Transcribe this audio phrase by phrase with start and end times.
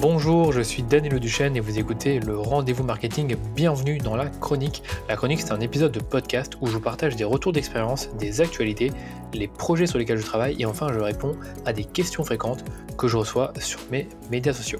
[0.00, 3.34] Bonjour, je suis Danilo Duchesne et vous écoutez le Rendez-vous Marketing.
[3.56, 4.84] Bienvenue dans la chronique.
[5.08, 8.40] La chronique, c'est un épisode de podcast où je vous partage des retours d'expérience, des
[8.40, 8.92] actualités,
[9.34, 11.36] les projets sur lesquels je travaille et enfin je réponds
[11.66, 12.64] à des questions fréquentes
[12.96, 14.78] que je reçois sur mes médias sociaux.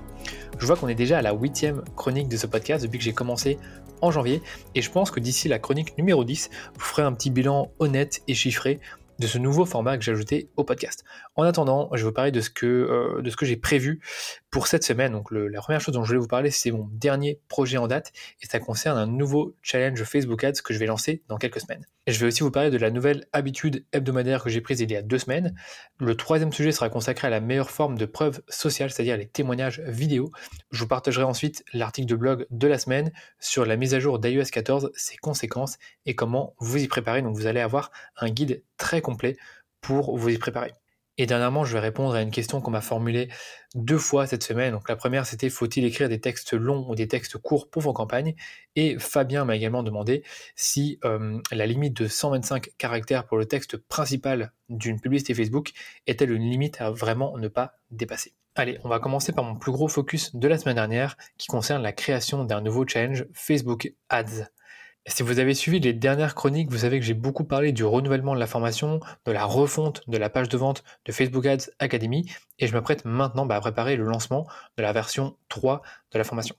[0.56, 3.12] Je vois qu'on est déjà à la huitième chronique de ce podcast depuis que j'ai
[3.12, 3.58] commencé
[4.00, 4.40] en janvier
[4.76, 8.22] et je pense que d'ici la chronique numéro 10, vous ferez un petit bilan honnête
[8.28, 8.78] et chiffré
[9.18, 11.04] de ce nouveau format que j'ai ajouté au podcast.
[11.34, 14.00] En attendant, je vais vous parler de ce que, euh, de ce que j'ai prévu
[14.50, 15.12] pour cette semaine.
[15.12, 18.12] Donc la première chose dont je voulais vous parler, c'est mon dernier projet en date
[18.42, 21.84] et ça concerne un nouveau challenge Facebook Ads que je vais lancer dans quelques semaines.
[22.06, 24.90] Et je vais aussi vous parler de la nouvelle habitude hebdomadaire que j'ai prise il
[24.90, 25.54] y a deux semaines.
[25.98, 29.80] Le troisième sujet sera consacré à la meilleure forme de preuve sociale, c'est-à-dire les témoignages
[29.80, 30.30] vidéo.
[30.70, 34.18] Je vous partagerai ensuite l'article de blog de la semaine sur la mise à jour
[34.18, 37.20] d'iOS 14, ses conséquences et comment vous y préparer.
[37.20, 39.36] Donc vous allez avoir un guide très complet
[39.82, 40.72] pour vous y préparer.
[41.18, 43.28] Et dernièrement, je vais répondre à une question qu'on m'a formulée
[43.74, 44.72] deux fois cette semaine.
[44.72, 47.92] Donc la première, c'était faut-il écrire des textes longs ou des textes courts pour vos
[47.92, 48.34] campagnes?
[48.76, 50.22] Et Fabien m'a également demandé
[50.54, 55.72] si euh, la limite de 125 caractères pour le texte principal d'une publicité Facebook
[56.06, 58.32] est-elle une limite à vraiment ne pas dépasser?
[58.54, 61.82] Allez, on va commencer par mon plus gros focus de la semaine dernière qui concerne
[61.82, 64.48] la création d'un nouveau challenge Facebook Ads.
[65.08, 68.34] Si vous avez suivi les dernières chroniques, vous savez que j'ai beaucoup parlé du renouvellement
[68.34, 72.30] de la formation, de la refonte de la page de vente de Facebook Ads Academy,
[72.58, 75.80] et je m'apprête maintenant bah, à préparer le lancement de la version 3
[76.12, 76.56] de la formation.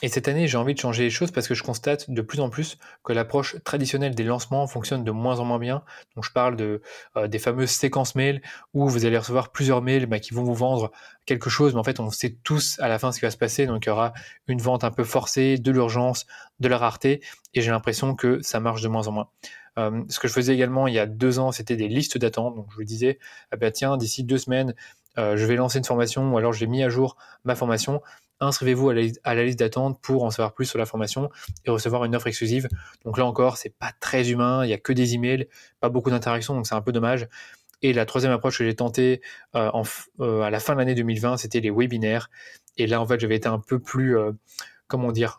[0.00, 2.38] Et cette année, j'ai envie de changer les choses parce que je constate de plus
[2.38, 5.82] en plus que l'approche traditionnelle des lancements fonctionne de moins en moins bien.
[6.14, 6.82] Donc, je parle de,
[7.16, 8.40] euh, des fameuses séquences mails
[8.74, 10.92] où vous allez recevoir plusieurs mails bah, qui vont vous vendre
[11.26, 13.36] quelque chose, mais en fait, on sait tous à la fin ce qui va se
[13.36, 13.66] passer.
[13.66, 14.12] Donc, il y aura
[14.46, 16.26] une vente un peu forcée, de l'urgence,
[16.60, 17.20] de la rareté,
[17.54, 19.28] et j'ai l'impression que ça marche de moins en moins.
[19.78, 22.54] Euh, ce que je faisais également il y a deux ans, c'était des listes d'attente.
[22.54, 23.18] Donc, je vous disais,
[23.50, 24.74] ah ben, tiens, d'ici deux semaines,
[25.18, 28.00] je vais lancer une formation, ou alors j'ai mis à jour ma formation
[28.40, 31.30] inscrivez-vous à la, liste d'attente pour en savoir plus sur la formation
[31.64, 32.68] et recevoir une offre exclusive.
[33.04, 35.48] Donc là encore, c'est pas très humain, il y a que des emails,
[35.80, 37.28] pas beaucoup d'interactions, donc c'est un peu dommage.
[37.82, 39.22] Et la troisième approche que j'ai tentée
[39.54, 39.70] euh,
[40.20, 42.28] euh, à la fin de l'année 2020, c'était les webinaires.
[42.76, 44.32] Et là, en fait, j'avais été un peu plus, euh,
[44.88, 45.38] comment dire,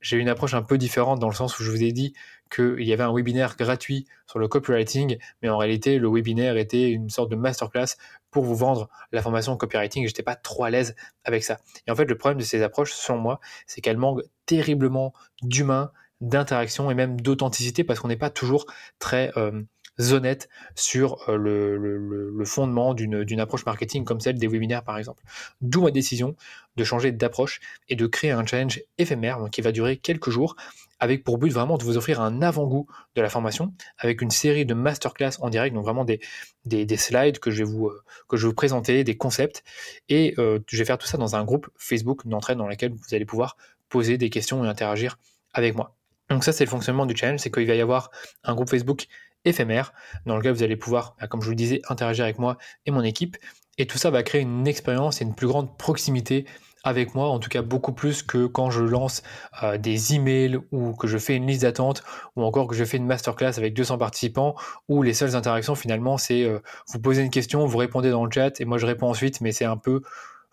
[0.00, 2.14] j'ai eu une approche un peu différente dans le sens où je vous ai dit
[2.54, 6.90] qu'il y avait un webinaire gratuit sur le copywriting, mais en réalité, le webinaire était
[6.90, 7.96] une sorte de masterclass
[8.30, 10.94] pour vous vendre la formation copywriting et j'étais pas trop à l'aise
[11.24, 11.58] avec ça.
[11.86, 15.12] Et en fait, le problème de ces approches, selon moi, c'est qu'elles manquent terriblement
[15.42, 15.90] d'humain,
[16.20, 18.66] d'interaction et même d'authenticité parce qu'on n'est pas toujours
[18.98, 19.62] très euh,
[19.98, 25.22] honnête sur euh, le, fondement d'une approche marketing comme celle des webinaires par exemple.
[25.60, 26.36] D'où ma décision
[26.76, 30.56] de changer d'approche et de créer un challenge éphémère qui va durer quelques jours
[31.00, 34.64] avec pour but vraiment de vous offrir un avant-goût de la formation, avec une série
[34.64, 36.20] de masterclass en direct, donc vraiment des,
[36.64, 39.62] des, slides que je, vais vous, euh, que je vais vous présenter, des concepts,
[40.08, 43.14] et euh, je vais faire tout ça dans un groupe Facebook d'entraide dans lequel vous
[43.14, 43.56] allez pouvoir
[43.88, 45.18] poser des questions et interagir
[45.52, 45.94] avec moi.
[46.30, 48.10] Donc ça, c'est le fonctionnement du challenge, c'est qu'il va y avoir
[48.42, 49.06] un groupe Facebook
[49.44, 49.92] éphémère
[50.26, 52.90] dans lequel vous allez pouvoir, bah, comme je vous le disais, interagir avec moi et
[52.90, 53.36] mon équipe.
[53.78, 56.46] Et tout ça va créer une expérience et une plus grande proximité
[56.84, 59.22] avec moi, en tout cas beaucoup plus que quand je lance
[59.62, 62.04] euh, des emails ou que je fais une liste d'attente
[62.36, 64.54] ou encore que je fais une masterclass avec 200 participants
[64.88, 68.30] où les seules interactions finalement c'est euh, vous posez une question, vous répondez dans le
[68.30, 70.02] chat et moi je réponds ensuite, mais c'est un peu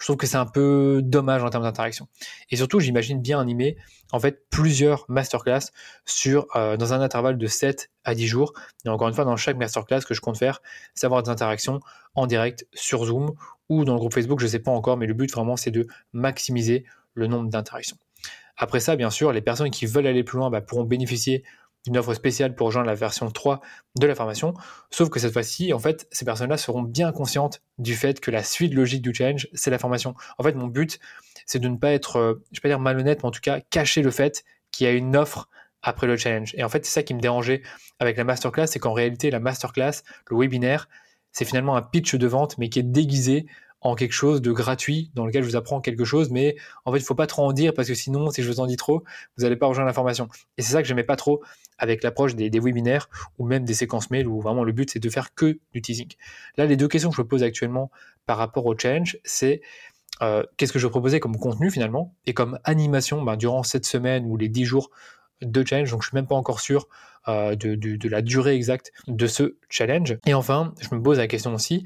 [0.02, 2.08] je trouve que c'est un peu dommage en termes d'interaction.
[2.50, 3.78] Et surtout, j'imagine bien animer
[4.12, 5.70] en fait plusieurs masterclass
[6.06, 8.54] sur euh, dans un intervalle de 7 à 10 jours.
[8.84, 10.62] Et encore une fois, dans chaque masterclass que je compte faire,
[10.96, 11.80] c'est avoir des interactions
[12.16, 13.34] en direct sur Zoom
[13.70, 15.72] ou dans le groupe Facebook, je ne sais pas encore, mais le but vraiment c'est
[15.72, 17.98] de maximiser le nombre d'interactions.
[18.58, 21.44] Après ça, bien sûr, les personnes qui veulent aller plus loin bah, pourront bénéficier
[21.86, 23.62] d'une offre spéciale pour rejoindre la version 3
[24.00, 24.54] de la formation.
[24.90, 28.44] Sauf que cette fois-ci, en fait, ces personnes-là seront bien conscientes du fait que la
[28.44, 30.16] suite logique du challenge, c'est la formation.
[30.38, 31.00] En fait, mon but,
[31.46, 33.60] c'est de ne pas être, euh, je vais pas dire malhonnête, mais en tout cas,
[33.60, 35.50] cacher le fait qu'il y a une offre
[35.82, 36.54] après le challenge.
[36.58, 37.62] Et en fait, c'est ça qui me dérangeait
[38.00, 40.88] avec la masterclass, c'est qu'en réalité, la masterclass, le webinaire,
[41.32, 43.48] c'est finalement un pitch de vente, mais qui est déguisé
[43.82, 46.56] en quelque chose de gratuit dans lequel je vous apprends quelque chose, mais
[46.86, 48.68] en fait, il faut pas trop en dire parce que sinon, si je vous en
[48.68, 49.04] dis trop,
[49.38, 50.30] vous n'allez pas rejoindre l'information.
[50.58, 51.42] Et c'est ça que j'aimais pas trop
[51.82, 55.10] avec l'approche des, webinaires ou même des séquences mail où vraiment le but c'est de
[55.10, 56.14] faire que du teasing.
[56.56, 57.92] Là, les deux questions que je me pose actuellement
[58.26, 59.62] par rapport au challenge, c'est
[60.22, 62.16] euh, qu'est-ce que je proposais comme contenu finalement?
[62.28, 64.92] Et comme animation ben, durant cette semaine ou les 10 jours
[65.42, 65.90] de challenge.
[65.90, 66.88] Donc, je suis même pas encore sûr
[67.28, 70.18] euh, de, la durée exacte de ce challenge.
[70.28, 71.84] Et enfin, je me pose la question aussi,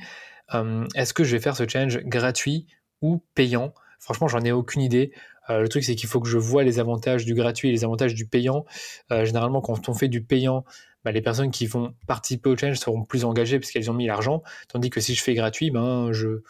[0.53, 2.68] euh, est-ce que je vais faire ce challenge gratuit
[3.01, 3.74] ou payant?
[4.00, 5.13] Franchement, j'en ai aucune idée.
[5.50, 7.83] Euh, le truc, c'est qu'il faut que je vois les avantages du gratuit et les
[7.83, 8.65] avantages du payant.
[9.12, 10.65] Euh, généralement, quand on fait du payant,
[11.03, 14.07] bah, les personnes qui vont participer au challenge seront plus engagées parce qu'elles ont mis
[14.07, 14.42] l'argent.
[14.68, 16.42] Tandis que si je fais gratuit, ben, je,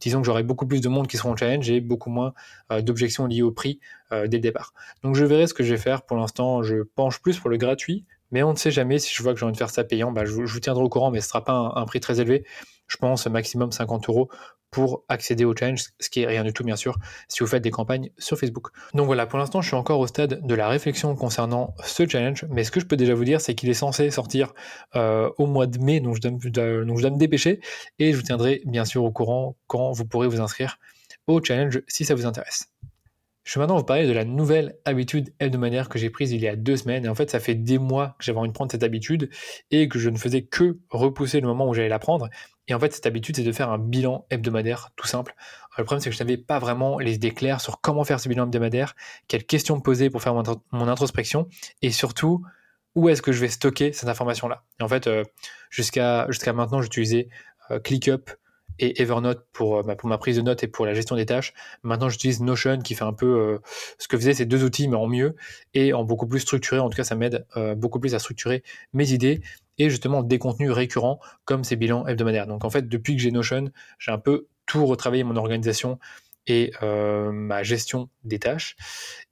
[0.00, 2.32] disons que j'aurai beaucoup plus de monde qui seront en challenge et beaucoup moins
[2.82, 3.78] d'objections liées au prix
[4.10, 4.72] dès le départ.
[5.04, 6.02] Donc je verrai ce que je vais faire.
[6.02, 8.98] Pour l'instant, je penche plus pour le gratuit, mais on ne sait jamais.
[8.98, 10.88] Si je vois que j'ai envie de faire ça payant, bah, je, vous tiendrai au
[10.88, 12.44] courant, mais ce ne sera pas un, prix très élevé.
[12.90, 14.28] Je pense maximum 50 euros
[14.70, 16.96] pour accéder au challenge, ce qui est rien du tout bien sûr
[17.28, 18.68] si vous faites des campagnes sur Facebook.
[18.94, 22.44] Donc voilà, pour l'instant je suis encore au stade de la réflexion concernant ce challenge,
[22.50, 24.52] mais ce que je peux déjà vous dire c'est qu'il est censé sortir
[24.96, 27.60] euh, au mois de mai, donc je, dois, donc je dois me dépêcher
[27.98, 30.78] et je vous tiendrai bien sûr au courant quand vous pourrez vous inscrire
[31.26, 32.70] au challenge si ça vous intéresse.
[33.42, 36.46] Je vais maintenant vous parler de la nouvelle habitude hebdomadaire que j'ai prise il y
[36.46, 37.06] a deux semaines.
[37.06, 39.30] Et en fait, ça fait des mois que j'avais envie de prendre cette habitude
[39.70, 42.28] et que je ne faisais que repousser le moment où j'allais la prendre.
[42.70, 45.34] Et en fait, cette habitude, c'est de faire un bilan hebdomadaire tout simple.
[45.76, 48.28] le problème, c'est que je n'avais pas vraiment les idées claires sur comment faire ce
[48.28, 48.94] bilan hebdomadaire,
[49.26, 51.48] quelles questions poser pour faire mon, introspection
[51.82, 52.44] et surtout,
[52.94, 54.62] où est-ce que je vais stocker cette information-là.
[54.78, 55.24] Et en fait, euh,
[55.70, 57.28] jusqu'à maintenant, j'utilisais
[57.72, 58.30] euh, ClickUp
[58.80, 61.26] et Evernote pour, euh, bah, pour ma prise de notes et pour la gestion des
[61.26, 61.54] tâches.
[61.82, 63.58] Maintenant, j'utilise Notion qui fait un peu euh,
[63.98, 65.36] ce que faisaient ces deux outils, mais en mieux
[65.74, 66.80] et en beaucoup plus structuré.
[66.80, 68.62] En tout cas, ça m'aide euh, beaucoup plus à structurer
[68.92, 69.42] mes idées
[69.80, 72.46] et justement des contenus récurrents comme ces bilans hebdomadaires.
[72.46, 75.98] Donc en fait, depuis que j'ai Notion, j'ai un peu tout retravaillé mon organisation
[76.46, 78.76] et euh, ma gestion des tâches,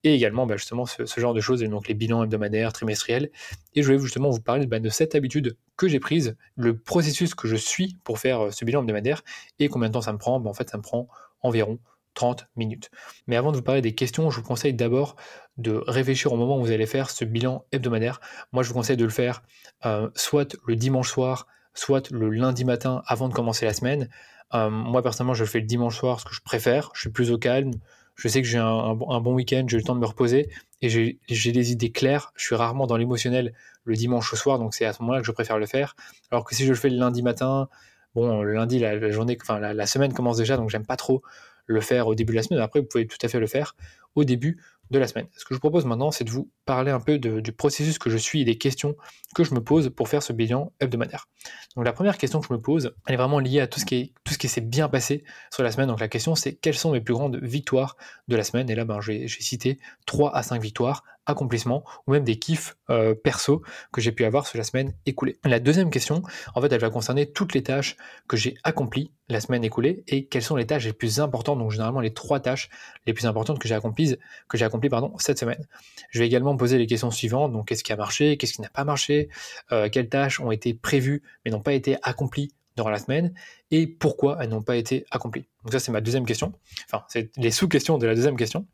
[0.04, 3.30] et également bah, justement ce, genre de choses, donc les bilans hebdomadaires, trimestriels.
[3.74, 7.34] Et je voulais justement vous parler bah, de cette habitude que j'ai prise, le processus
[7.34, 9.22] que je suis pour faire euh, ce bilan hebdomadaire,
[9.58, 10.40] et combien de temps ça me prend?
[10.40, 11.08] Bah, en fait, ça me prend
[11.42, 11.78] environ
[12.18, 12.90] 30 minutes.
[13.28, 15.14] Mais avant de vous parler des questions, je vous conseille d'abord
[15.56, 18.20] de réfléchir au moment où vous allez faire ce bilan hebdomadaire.
[18.50, 19.44] Moi, je vous conseille de le faire
[19.86, 24.08] euh, soit le dimanche soir, soit le lundi matin avant de commencer la semaine.
[24.52, 26.90] Euh, moi, personnellement, je le fais le dimanche soir, ce que je préfère.
[26.92, 27.70] Je suis plus au calme.
[28.16, 30.48] Je sais que j'ai un, bon week-end, j'ai le temps de me reposer
[30.82, 32.32] et j'ai des idées claires.
[32.34, 33.54] Je suis rarement dans l'émotionnel
[33.84, 35.94] le dimanche soir, donc c'est à ce moment-là que je préfère le faire.
[36.32, 37.68] Alors que si je le fais le lundi matin,
[38.16, 41.22] bon, le lundi, la, journée, enfin la, semaine commence déjà, donc j'aime pas trop
[41.68, 42.60] le faire au début de la semaine.
[42.60, 43.76] Après, vous pouvez tout à fait le faire
[44.16, 44.58] au début
[44.90, 45.26] de la semaine.
[45.36, 48.08] Ce que je vous propose maintenant, c'est de vous parler un peu du processus que
[48.08, 48.96] je suis et des questions
[49.34, 51.28] que je me pose pour faire ce bilan hebdomadaire.
[51.76, 53.84] Donc la première question que je me pose, elle est vraiment liée à tout ce
[53.84, 55.88] qui, est, tout ce qui s'est bien passé sur la semaine.
[55.88, 57.96] Donc la question, c'est quelles sont mes plus grandes victoires
[58.28, 58.70] de la semaine?
[58.70, 63.14] Et là, ben, j'ai cité 3 à 5 victoires accomplissements ou même des kiffs euh,
[63.14, 65.38] perso que j'ai pu avoir sur la semaine écoulée.
[65.44, 66.22] La deuxième question,
[66.54, 67.96] en fait, elle va concerner toutes les tâches
[68.26, 71.70] que j'ai accomplies la semaine écoulée et quelles sont les tâches les plus importantes, donc
[71.70, 72.70] généralement les trois tâches
[73.06, 74.16] les plus importantes que j'ai accomplies,
[74.48, 75.66] que j'ai accomplies pardon, cette semaine.
[76.10, 78.70] Je vais également poser les questions suivantes, donc qu'est-ce qui a marché, qu'est-ce qui n'a
[78.70, 79.28] pas marché,
[79.72, 83.34] euh, quelles tâches ont été prévues mais n'ont pas été accomplies durant la semaine
[83.70, 85.46] et pourquoi elles n'ont pas été accomplies.
[85.64, 86.52] Donc ça c'est ma deuxième question,
[86.86, 88.66] enfin c'est les sous-questions de la deuxième question.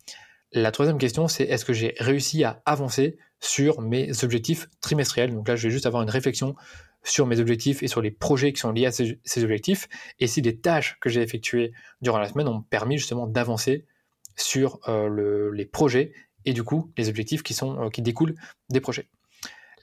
[0.57, 5.35] La troisième question, c'est est-ce que j'ai réussi à avancer sur mes objectifs trimestriels?
[5.35, 6.55] Donc là, je vais juste avoir une réflexion
[7.03, 9.89] sur mes objectifs et sur les projets qui sont liés à ces, objectifs,
[10.21, 11.73] et si les tâches que j'ai effectuées
[12.03, 13.85] durant la semaine ont permis justement d'avancer
[14.37, 16.13] sur euh, les projets
[16.45, 18.37] et du coup les objectifs qui, sont, euh, qui découlent
[18.71, 19.09] des projets.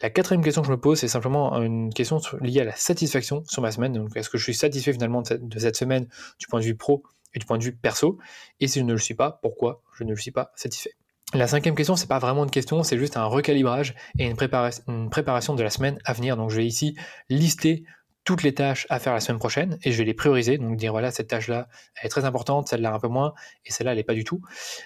[0.02, 3.44] La quatrième question que je me pose, c'est simplement une question liée à la satisfaction
[3.46, 3.94] sur ma semaine.
[3.94, 6.08] Donc, est-ce que je suis satisfait finalement de cette semaine
[6.40, 7.04] du point de vue pro
[7.40, 8.18] du point de vue perso.
[8.60, 10.92] Et si je ne le suis pas, pourquoi je ne le suis pas satisfait?
[11.34, 15.56] La cinquième question, c'est pas vraiment une question, c'est juste un recalibrage et une, préparation
[15.56, 16.36] de la semaine à venir.
[16.36, 16.98] Donc je vais ici
[17.30, 17.86] lister
[18.26, 20.58] toutes les tâches à faire la semaine prochaine et je vais les prioriser.
[20.58, 23.34] Donc dire voilà, cette tâche-là, elle est très importante, celle-là un peu moins
[23.66, 24.42] et celle-là, elle n'est pas du tout.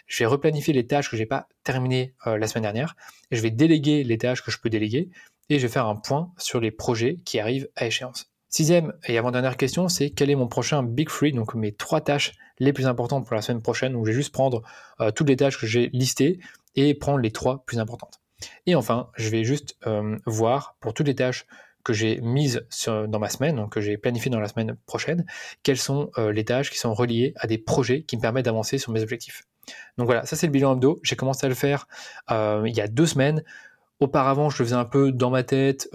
[0.06, 2.96] Je vais replanifier les tâches que j'ai pas terminées euh, la semaine dernière
[3.32, 5.10] je vais déléguer les tâches que je peux déléguer
[5.50, 8.32] et je vais faire un point sur les projets qui arrivent à échéance.
[8.56, 12.32] Sixième et avant-dernière question, c'est quel est mon prochain Big Free, donc mes trois tâches
[12.58, 13.92] les plus importantes pour la semaine prochaine.
[13.92, 14.64] Donc je vais juste prendre
[15.02, 16.40] euh, toutes les tâches que j'ai listées
[16.74, 18.22] et prendre les trois plus importantes.
[18.66, 21.48] Et enfin, je vais juste euh, voir pour toutes les tâches
[21.84, 25.26] que j'ai mises dans ma semaine, donc que j'ai planifiées dans la semaine prochaine,
[25.64, 28.78] quelles sont euh, les tâches qui sont reliées à des projets qui me permettent d'avancer
[28.78, 29.44] sur mes objectifs.
[29.98, 31.02] Donc voilà, ça c'est le bilan hebdo.
[31.04, 31.90] J'ai commencé à le faire
[32.30, 33.44] il y a deux semaines.
[34.00, 35.90] Auparavant, je le faisais un peu dans ma tête,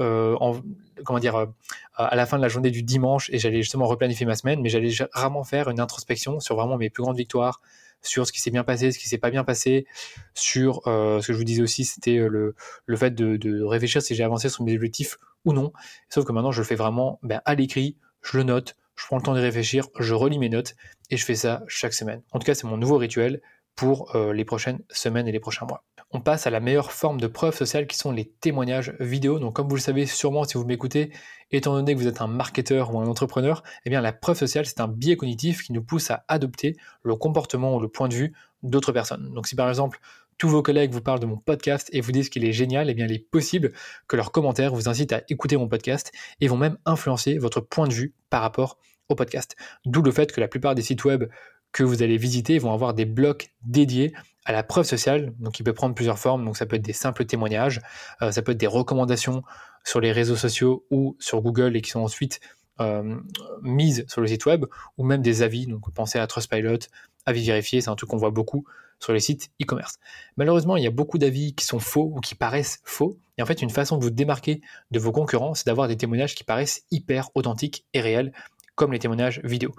[1.05, 1.47] comment dire, euh,
[1.95, 4.69] à la fin de la journée du dimanche, et j'allais justement replanifier ma semaine, mais
[4.69, 7.61] j'allais vraiment faire une introspection sur vraiment mes plus grandes victoires,
[8.03, 9.87] sur ce qui s'est bien passé, ce qui s'est pas bien passé,
[10.35, 12.55] sur euh, ce que je vous disais aussi, c'était le,
[12.87, 15.73] le fait de, de réfléchir si j'ai avancé sur mes objectifs ou non.
[16.09, 19.17] Sauf que maintenant, je le fais vraiment ben, à l'écrit, je le note, je prends
[19.17, 20.77] le temps de réfléchir, je relis mes notes,
[21.11, 22.23] et je fais ça chaque semaine.
[22.33, 23.43] En tout cas, c'est mon nouveau rituel
[23.81, 27.27] pour les prochaines semaines et les prochains mois on passe à la meilleure forme de
[27.27, 29.39] preuve sociale qui sont les témoignages vidéo.
[29.39, 31.13] Donc comme vous le savez sûrement si vous m'écoutez,
[31.53, 34.67] étant donné que vous êtes un marketeur ou un entrepreneur, eh bien la preuve sociale
[34.67, 38.15] c'est un biais cognitif qui nous pousse à adopter le comportement ou le point de
[38.15, 39.33] vue d'autres personnes.
[39.35, 40.01] Donc si par exemple
[40.37, 42.95] tous vos collègues vous parlent de mon podcast et vous disent qu'il est génial, eh
[42.95, 43.73] bien il est possible
[44.09, 47.87] que leurs commentaires vous incitent à écouter mon podcast et vont même influencer votre point
[47.87, 49.57] de vue par rapport au podcast.
[49.85, 51.25] D'où le fait que la plupart des sites web
[51.73, 54.13] que vous allez visiter vont avoir des blocs dédiés
[54.45, 55.33] à la preuve sociale.
[55.39, 56.45] Donc, il peut prendre plusieurs formes.
[56.45, 57.81] Donc, ça peut être des simples témoignages,
[58.23, 59.43] euh, ça peut être des recommandations
[59.85, 62.41] sur les réseaux sociaux ou sur Google et qui sont ensuite
[62.81, 63.17] euh,
[63.63, 64.65] mises sur le site web,
[64.99, 65.67] ou même des avis.
[65.67, 66.79] Donc, pensez à Trustpilot,
[67.27, 68.65] avis vérifiés, c'est un truc qu'on voit beaucoup
[68.99, 69.99] sur les sites e-commerce.
[70.37, 73.19] Malheureusement, il y a beaucoup d'avis qui sont faux ou qui paraissent faux.
[73.39, 74.61] Et en fait, une façon de vous démarquer
[74.91, 78.33] de vos concurrents, c'est d'avoir des témoignages qui paraissent hyper authentiques et réels,
[78.75, 79.75] comme les témoignages vidéo.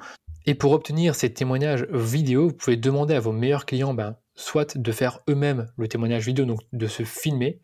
[0.45, 4.77] Et pour obtenir ces témoignages vidéo, vous pouvez demander à vos meilleurs clients ben, soit
[4.77, 7.59] de faire eux-mêmes le témoignage vidéo, donc de se filmer,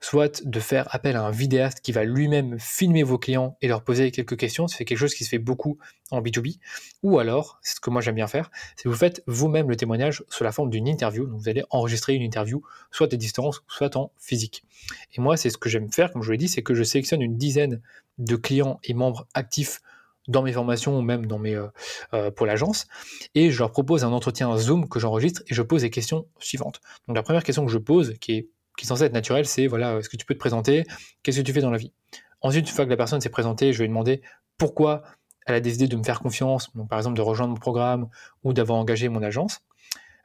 [0.00, 3.82] soit de faire appel à un vidéaste qui va lui-même filmer vos clients et leur
[3.82, 4.66] poser quelques questions.
[4.66, 5.78] C'est quelque chose qui se fait beaucoup
[6.10, 6.58] en B2B.
[7.04, 10.24] Ou alors, c'est ce que moi j'aime bien faire, c'est vous faites vous-même le témoignage
[10.28, 11.26] sous la forme d'une interview.
[11.26, 14.64] Donc vous allez enregistrer une interview, soit à distance, soit en physique.
[15.14, 16.82] Et moi, c'est ce que j'aime faire, comme je vous l'ai dit, c'est que je
[16.82, 17.80] sélectionne une dizaine
[18.18, 19.80] de clients et membres actifs
[20.28, 21.68] dans mes formations ou même dans mes, euh,
[22.14, 22.86] euh, pour l'agence,
[23.34, 26.80] et je leur propose un entretien Zoom que j'enregistre et je pose les questions suivantes.
[27.06, 29.66] Donc la première question que je pose, qui est, qui est censée être naturelle, c'est
[29.66, 30.84] voilà, est-ce que tu peux te présenter
[31.22, 31.92] Qu'est-ce que tu fais dans la vie?
[32.42, 34.20] Ensuite, une fois que la personne s'est présentée, je vais lui demander
[34.58, 35.02] pourquoi
[35.46, 38.08] elle a décidé de me faire confiance, donc par exemple de rejoindre mon programme
[38.42, 39.60] ou d'avoir engagé mon agence.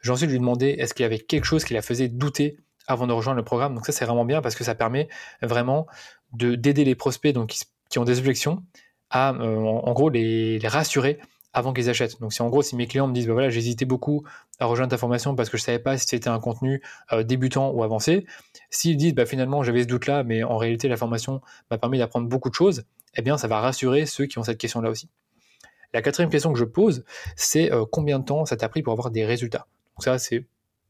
[0.01, 3.07] J'ai ensuite lui demander est-ce qu'il y avait quelque chose qui la faisait douter avant
[3.07, 3.75] de rejoindre le programme.
[3.75, 5.07] Donc ça c'est vraiment bien parce que ça permet
[5.41, 5.85] vraiment
[6.33, 7.55] de d'aider les prospects donc
[7.89, 8.63] qui ont des objections
[9.11, 11.19] à, euh, en, gros, les, rassurer
[11.53, 12.19] avant qu'ils achètent.
[12.21, 14.25] Donc, si en gros, si mes clients me disent, bah voilà, j'hésitais beaucoup
[14.59, 17.71] à rejoindre ta formation parce que je savais pas si c'était un contenu euh, débutant
[17.71, 18.25] ou avancé,
[18.69, 22.27] s'ils disent, bah finalement, j'avais ce doute-là, mais en réalité, la formation m'a permis d'apprendre
[22.27, 22.83] beaucoup de choses,
[23.15, 25.09] eh bien, ça va rassurer ceux qui ont cette question-là aussi.
[25.93, 27.03] La quatrième question que je pose,
[27.35, 29.67] c'est euh, combien de temps ça t'a pris pour avoir des résultats?
[29.97, 30.45] Donc ça, c'est,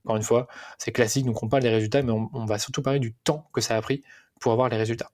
[0.06, 0.48] encore une fois,
[0.78, 3.50] c'est classique, donc on parle des résultats, mais on, on, va surtout parler du temps
[3.52, 4.04] que ça a pris
[4.40, 5.10] pour avoir les résultats.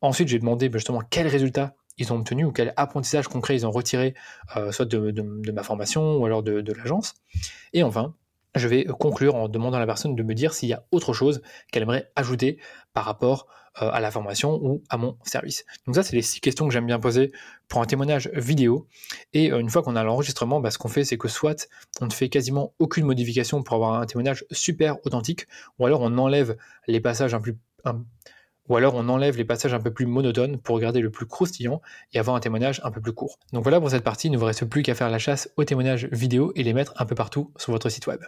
[0.00, 3.66] Ensuite, j'ai demandé bah, justement quels résultats ils ont obtenu ou quel apprentissage concret ils
[3.66, 4.14] ont retiré,
[4.56, 7.14] euh, soit de, ma formation ou alors de, l'agence.
[7.72, 8.14] Et enfin,
[8.54, 11.12] je vais conclure en demandant à la personne de me dire s'il y a autre
[11.12, 12.58] chose qu'elle aimerait ajouter
[12.94, 13.46] par rapport
[13.82, 15.64] euh, à la formation ou à mon service.
[15.86, 17.32] Donc ça, c'est les six questions que j'aime bien poser
[17.68, 18.88] pour un témoignage vidéo.
[19.34, 21.68] Et euh, une fois qu'on a l'enregistrement, bah, ce qu'on fait, c'est que soit
[22.00, 25.46] on ne fait quasiment aucune modification pour avoir un témoignage super authentique,
[25.78, 27.56] ou alors on enlève les passages un, plus,
[28.68, 31.80] ou alors on enlève les passages un peu plus monotones pour garder le plus croustillant
[32.12, 33.38] et avoir un témoignage un peu plus court.
[33.52, 35.64] Donc voilà pour cette partie, il ne vous reste plus qu'à faire la chasse aux
[35.64, 38.20] témoignages vidéo et les mettre un peu partout sur votre site web.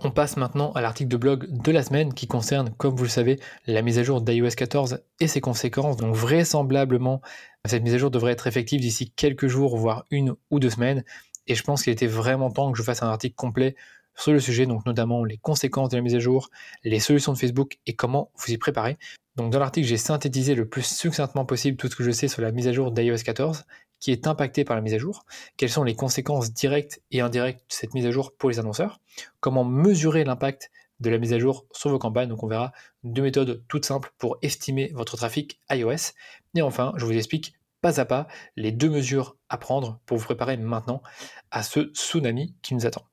[0.00, 3.08] On passe maintenant à l'article de blog de la semaine qui concerne, comme vous le
[3.08, 5.96] savez, la mise à jour d'iOS 14 et ses conséquences.
[5.96, 7.22] Donc vraisemblablement,
[7.64, 11.04] cette mise à jour devrait être effective d'ici quelques jours, voire une ou deux semaines.
[11.46, 13.76] Et je pense qu'il était vraiment temps que je fasse un article complet
[14.16, 16.50] sur le sujet, donc notamment les conséquences de la mise à jour,
[16.82, 18.98] les solutions de Facebook et comment vous y préparer.
[19.36, 22.40] Donc dans l'article, j'ai synthétisé le plus succinctement possible tout ce que je sais sur
[22.40, 23.64] la mise à jour d'iOS 14,
[23.98, 25.24] qui est impactée par la mise à jour,
[25.56, 29.00] quelles sont les conséquences directes et indirectes de cette mise à jour pour les annonceurs,
[29.40, 32.28] comment mesurer l'impact de la mise à jour sur vos campagnes?
[32.28, 32.72] Donc on verra
[33.02, 36.12] deux méthodes toutes simples pour estimer votre trafic iOS.
[36.54, 40.24] Et enfin, je vous explique pas à pas les deux mesures à prendre pour vous
[40.24, 41.02] préparer maintenant
[41.50, 43.06] à ce tsunami qui nous attend.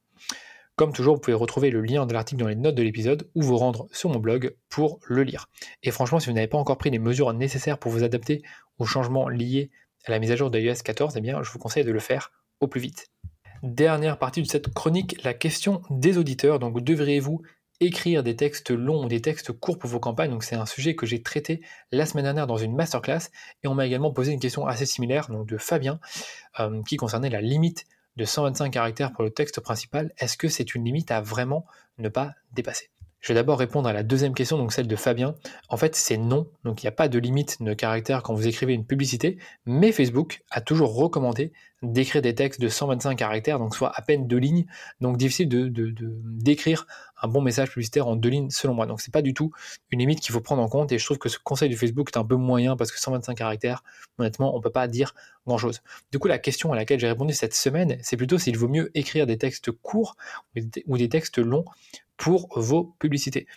[0.81, 3.43] Comme toujours, vous pouvez retrouver le lien de l'article dans les notes de l'épisode ou
[3.43, 5.47] vous rendre sur mon blog pour le lire.
[5.83, 8.41] Et franchement, si vous n'avez pas encore pris les mesures nécessaires pour vous adapter
[8.79, 9.69] aux changements liés
[10.07, 12.31] à la mise à jour d'iOS 14, eh bien, je vous conseille de le faire
[12.61, 13.11] au plus vite.
[13.61, 16.57] Dernière partie de cette chronique, la question des auditeurs.
[16.57, 17.43] Donc, devriez-vous
[17.79, 20.31] écrire des textes longs ou des textes courts pour vos campagnes?
[20.31, 21.61] Donc c'est un sujet que j'ai traité
[21.91, 23.29] la semaine dernière dans une masterclass
[23.63, 25.99] et on m'a également posé une question assez similaire donc de Fabien
[26.59, 27.85] euh, qui concernait la limite
[28.15, 31.65] de 125 caractères pour le texte principal, est-ce que c'est une limite à vraiment
[31.97, 32.89] ne pas dépasser?
[33.21, 35.35] Je vais d'abord répondre à la deuxième question, donc celle de Fabien.
[35.69, 36.47] En fait, c'est non.
[36.63, 39.37] Donc, il n'y a pas de limite de caractères quand vous écrivez une publicité,
[39.67, 41.53] mais Facebook a toujours recommandé
[41.83, 44.65] d'écrire des textes de 125 caractères, donc soit à peine deux lignes.
[45.01, 46.87] Donc, difficile de, d'écrire
[47.21, 48.85] un bon message publicitaire en deux lignes, selon moi.
[48.85, 49.51] Donc, c'est pas du tout
[49.91, 50.91] une limite qu'il faut prendre en compte.
[50.91, 53.35] Et je trouve que ce conseil de Facebook est un peu moyen parce que 125
[53.35, 53.83] caractères,
[54.17, 55.13] honnêtement, on peut pas dire
[55.45, 55.81] grand chose.
[56.11, 58.91] Du coup, la question à laquelle j'ai répondu cette semaine, c'est plutôt s'il vaut mieux
[58.95, 60.15] écrire des textes courts
[60.87, 61.65] ou des textes longs
[62.21, 63.47] pour vos publicités.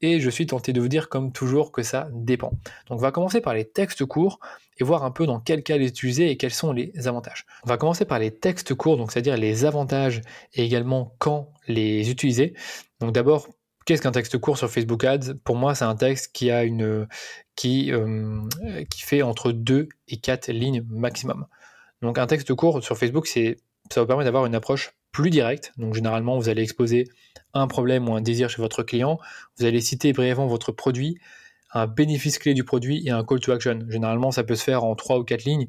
[0.00, 2.50] Et je suis tenté de vous dire comme toujours que ça dépend.
[2.86, 4.38] Donc on va commencer par les textes courts
[4.78, 7.46] et voir un peu dans quel cas les utiliser et quels sont les avantages.
[7.64, 10.20] On va commencer par les textes courts, donc c'est-à-dire les avantages
[10.54, 12.54] et également quand les utiliser.
[13.00, 13.48] Donc d'abord,
[13.86, 15.34] qu'est-ce qu'un texte court sur Facebook Ads?
[15.42, 17.08] Pour moi, c'est un texte qui a une
[17.56, 18.40] qui, euh,
[18.88, 21.46] qui fait entre 2 et 4 lignes maximum.
[22.02, 23.56] Donc un texte court sur Facebook, c'est
[23.90, 25.72] ça vous permet d'avoir une approche plus directe.
[25.76, 27.08] Donc généralement, vous allez exposer
[27.54, 29.18] un problème ou un désir chez votre client,
[29.58, 31.18] vous allez citer brièvement votre produit,
[31.72, 33.80] un bénéfice clé du produit et un call to action.
[33.88, 35.68] Généralement, ça peut se faire en trois ou quatre lignes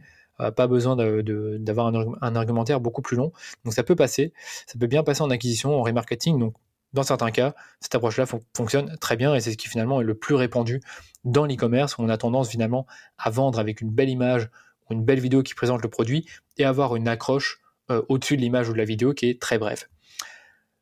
[0.56, 3.32] pas besoin d'avoir un, argumentaire beaucoup plus long.
[3.64, 4.34] Donc ça peut passer,
[4.66, 6.40] ça peut bien passer en acquisition, en remarketing.
[6.40, 6.56] Donc
[6.94, 10.16] dans certains cas, cette approche-là fonctionne très bien et c'est ce qui finalement est le
[10.16, 10.82] plus répandu
[11.24, 12.86] dans l'e-commerce on a tendance finalement
[13.18, 14.50] à vendre avec une belle image
[14.88, 18.70] ou une belle vidéo qui présente le produit et avoir une accroche au-dessus de l'image
[18.70, 19.86] ou de la vidéo qui est très brève.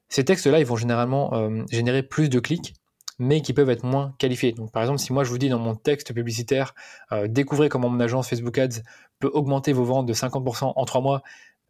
[0.10, 2.74] Ces textes-là, ils vont généralement générer plus de clics
[3.22, 4.56] mais qui peuvent être moins qualifiés.
[4.74, 6.74] Par exemple, si moi je vous dis dans mon texte publicitaire,
[7.12, 8.82] euh, découvrez comment mon agence Facebook Ads
[9.20, 11.22] peut augmenter vos ventes de 50% en 3 mois,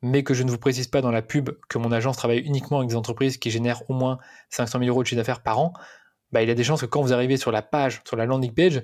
[0.02, 2.78] mais que je ne vous précise pas dans la pub que mon agence travaille uniquement
[2.78, 4.18] avec des entreprises qui génèrent au moins
[4.50, 5.74] 500 000 euros de chiffre d'affaires par an,
[6.32, 8.26] bah, il y a des chances que quand vous arrivez sur la page, sur la
[8.26, 8.84] landing page,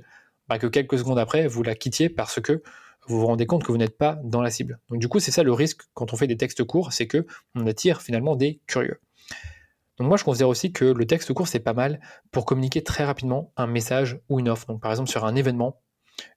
[0.50, 2.62] bah, que quelques secondes après, vous la quittiez parce que
[3.08, 4.80] vous vous rendez compte que vous n'êtes pas dans la cible.
[4.90, 7.26] Donc du coup, c'est ça le risque quand on fait des textes courts, c'est que
[7.56, 9.00] on attire finalement des curieux.
[9.98, 12.00] Donc moi, je considère aussi que le texte court, c'est pas mal
[12.32, 14.68] pour communiquer très rapidement un message ou une offre.
[14.68, 15.82] Donc par exemple, sur un événement,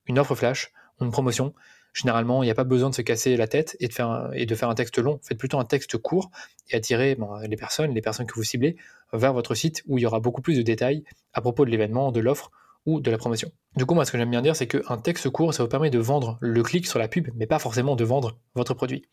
[0.06, 1.54] une offre flash une promotion,
[1.94, 4.30] généralement, il n'y a pas besoin de se casser la tête et de, faire un,
[4.32, 5.18] et de faire un texte long.
[5.22, 6.30] Faites plutôt un texte court
[6.68, 7.16] et attirez
[7.48, 8.76] les personnes, les personnes que vous ciblez,
[9.12, 12.12] vers votre site où il y aura beaucoup plus de détails à propos de l'événement,
[12.12, 12.50] de l'offre
[12.86, 13.50] ou de la promotion.
[13.76, 15.90] Du coup, moi, ce que j'aime bien dire, c'est qu'un texte court, ça vous permet
[15.90, 19.04] de vendre le clic sur la pub, mais pas forcément de vendre votre produit.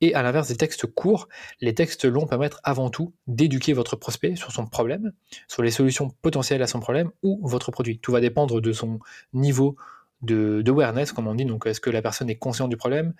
[0.00, 1.28] Et à l'inverse des textes courts,
[1.60, 5.12] les textes longs permettent avant tout d'éduquer votre prospect sur son problème,
[5.48, 7.98] sur les solutions potentielles à son problème ou votre produit.
[8.00, 8.98] Tout va dépendre de son
[9.32, 9.76] niveau
[10.22, 11.44] de, awareness, comme on dit.
[11.44, 13.14] Donc, est-ce que la personne est consciente du problème?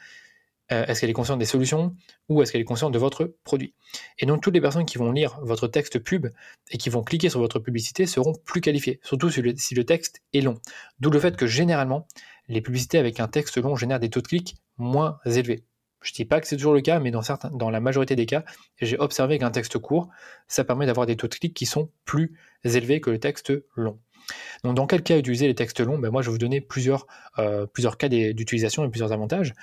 [0.71, 1.95] Euh, est-ce qu'elle est consciente des solutions
[2.29, 3.75] ou est-ce qu'elle est consciente de votre produit?
[4.19, 6.29] Et donc toutes les personnes qui vont lire votre texte pub
[6.71, 10.41] et qui vont cliquer sur votre publicité seront plus qualifiées, surtout si le, texte est
[10.41, 10.55] long.
[11.01, 12.07] D'où le fait que généralement,
[12.49, 15.65] les publicités avec un texte long génèrent des taux de clic moins élevés.
[16.03, 18.17] Je ne dis pas que c'est toujours le cas, mais dans, certains, dans la majorité
[18.17, 18.45] des cas,
[18.81, 20.09] j'ai observé qu'un texte court,
[20.49, 24.01] ça permet d'avoir des taux de clic qui sont plus élevés que le texte long.
[24.65, 25.99] Donc, dans quel cas utiliser les textes longs?
[25.99, 27.07] Ben Moi, je vais vous donner plusieurs,
[27.39, 29.55] euh, plusieurs cas d'utilisation et plusieurs avantages.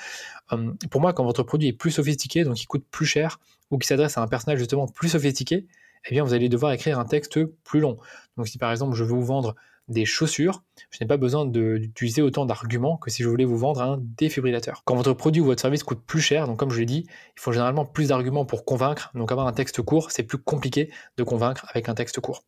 [0.52, 3.40] Hum, pour moi, quand votre produit est plus sophistiqué, donc il coûte plus cher,
[3.72, 5.68] ou qui s'adresse à un personnage justement plus sophistiqué,
[6.06, 7.98] eh bien, vous allez devoir écrire un texte plus long.
[8.38, 9.56] Donc, si par exemple, je veux vous vendre
[9.90, 13.82] des chaussures, je n'ai pas besoin d'utiliser autant d'arguments que si je voulais vous vendre
[13.82, 14.84] un défibrillateur.
[14.86, 17.40] Quand votre produit ou votre service coûte plus cher, donc comme je l'ai dit, il
[17.40, 19.12] faut généralement plus d'arguments pour convaincre.
[19.16, 22.44] Donc avoir un texte court, c'est plus compliqué de convaincre avec un texte court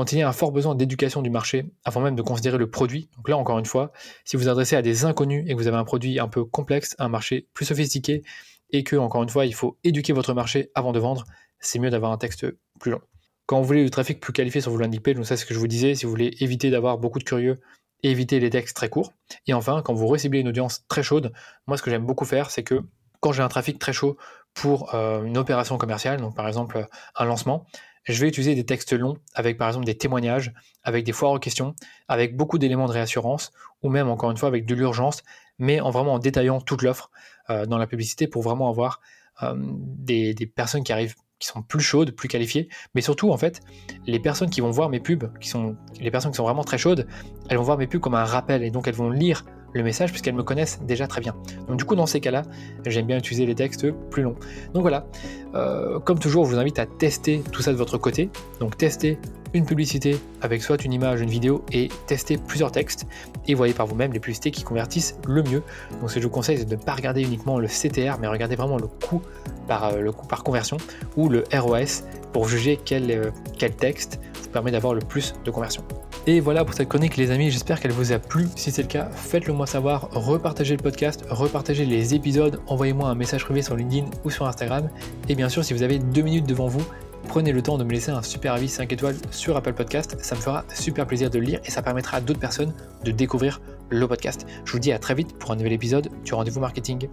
[0.00, 2.70] quand il y a un fort besoin d'éducation du marché avant même de considérer le
[2.70, 3.10] produit.
[3.16, 3.92] Donc là, encore une fois,
[4.24, 6.96] si vous adressez à des inconnus et que vous avez un produit un peu complexe,
[6.98, 8.22] un marché plus sophistiqué,
[8.70, 11.26] et que, encore une fois, il faut éduquer votre marché avant de vendre,
[11.58, 12.46] c'est mieux d'avoir un texte
[12.78, 13.02] plus long.
[13.44, 15.46] Quand vous voulez du trafic plus qualifié sur vos landing pages, donc ça c'est ce
[15.46, 17.60] que je vous disais, si vous voulez éviter d'avoir beaucoup de curieux,
[18.02, 19.12] éviter les textes très courts.
[19.46, 21.30] Et enfin, quand vous reciblez une audience très chaude,
[21.66, 22.80] moi ce que j'aime beaucoup faire, c'est que
[23.20, 24.16] quand j'ai un trafic très chaud
[24.54, 26.86] pour euh, une opération commerciale, donc par exemple
[27.16, 27.66] un lancement,
[28.10, 31.38] je vais utiliser des textes longs avec par exemple des témoignages, avec des foires aux
[31.38, 31.74] questions,
[32.08, 35.22] avec beaucoup d'éléments de réassurance, ou même encore une fois avec de l'urgence,
[35.58, 37.10] mais en vraiment en détaillant toute l'offre
[37.50, 39.00] euh, dans la publicité pour vraiment avoir
[39.42, 43.60] euh, des, personnes qui arrivent qui sont plus chaudes, plus qualifiées, mais surtout en fait,
[44.06, 46.76] les personnes qui vont voir mes pubs, qui sont les personnes qui sont vraiment très
[46.76, 47.06] chaudes,
[47.48, 50.10] elles vont voir mes pubs comme un rappel et donc elles vont lire le message
[50.10, 51.34] puisqu'elles me connaissent déjà très bien.
[51.68, 52.42] Donc du coup dans ces cas-là,
[52.86, 54.36] j'aime bien utiliser les textes plus longs.
[54.74, 55.06] Donc voilà,
[55.54, 58.30] euh, comme toujours, je vous invite à tester tout ça de votre côté.
[58.60, 59.18] Donc tester
[59.52, 63.06] une publicité avec soit une image, une vidéo et tester plusieurs textes
[63.48, 65.62] et voyez par vous-même les publicités qui convertissent le mieux.
[66.00, 68.28] Donc ce que je vous conseille c'est de ne pas regarder uniquement le CTR mais
[68.28, 69.22] regarder vraiment le coût
[69.66, 70.76] par, euh, le coût par conversion
[71.16, 75.50] ou le ROS pour juger quel, euh, quel texte vous permet d'avoir le plus de
[75.50, 75.82] conversion.
[76.26, 78.46] Et voilà pour cette chronique les amis, j'espère qu'elle vous a plu.
[78.54, 83.14] Si c'est le cas, faites-le moi savoir, repartagez le podcast, repartagez les épisodes, envoyez-moi un
[83.14, 84.90] message privé sur LinkedIn ou sur Instagram.
[85.30, 86.84] Et bien sûr, si vous avez deux minutes devant vous,
[87.26, 90.16] prenez le temps de me laisser un super avis 5 étoiles sur Apple Podcast.
[90.20, 93.12] Ça me fera super plaisir de le lire et ça permettra à d'autres personnes de
[93.12, 94.46] découvrir le podcast.
[94.66, 97.08] Je vous dis à très vite pour un nouvel épisode du rendez-vous marketing.